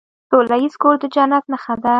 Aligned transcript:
سوله 0.29 0.55
ایز 0.61 0.73
کور 0.81 0.95
د 1.01 1.03
جنت 1.15 1.43
نښه 1.51 1.75
ده. 1.83 1.89